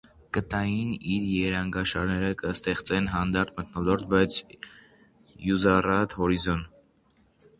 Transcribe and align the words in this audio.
Կտաւին 0.35 0.93
իր 1.15 1.25
երանգաշարերը 1.31 2.31
կը 2.39 2.53
ստեղծեն 2.53 3.09
հանդարտ 3.15 3.53
մթնոլորտ 3.59 4.07
բայց 4.15 4.39
յուզառատ 5.49 6.19
հորիզոն։ 6.23 6.65